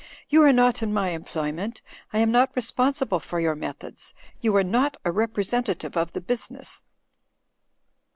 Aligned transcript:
"You 0.29 0.41
are 0.41 0.51
not 0.51 0.81
in 0.81 0.91
my 0.91 1.09
employment; 1.09 1.83
I 2.11 2.17
am 2.17 2.31
not 2.31 2.49
re 2.55 2.63
sponsible 2.63 3.19
for 3.21 3.39
your 3.39 3.53
methods. 3.55 4.15
You 4.41 4.55
are 4.55 4.63
not 4.63 4.97
a 5.05 5.11
repre 5.11 5.45
sentative 5.45 5.95
of 5.95 6.13
the 6.13 6.21
business." 6.21 6.81